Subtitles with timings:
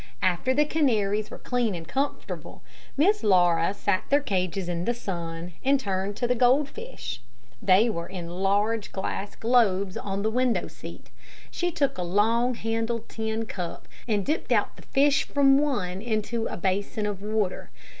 [0.23, 2.63] After the canaries were clean and comfortable,
[2.97, 7.21] Miss Laura set their cages in the sun, and turned to the goldfish.
[7.61, 11.11] They were in large glass globes on the window seat.
[11.51, 16.47] She took a long handled tin cup, and dipped out the fish from one into
[16.47, 17.69] a basin of water.